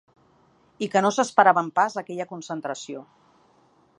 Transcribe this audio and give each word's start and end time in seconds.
I 0.85 0.87
que 0.95 1.03
no 1.05 1.11
s’esperaven 1.17 1.69
pas 1.79 1.99
aquella 2.03 2.27
concentració. 2.33 3.07